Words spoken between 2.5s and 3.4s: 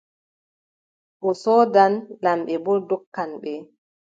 boo ndonkan